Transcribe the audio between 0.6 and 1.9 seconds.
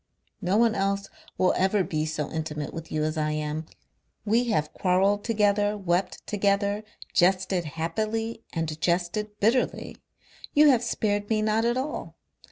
else will ever